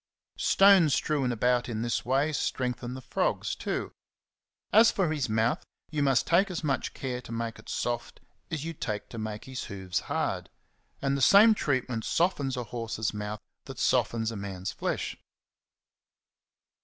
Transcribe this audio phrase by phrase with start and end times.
[0.39, 3.93] Stones strewn about in this way strengthen the frogs too.
[4.73, 8.19] As for his mouth, you must take as much care to make it soft
[8.49, 10.49] as you take to make his hoofs hard;
[11.03, 15.17] and the same treatment softens a horse's mouth that softens a man's flesh.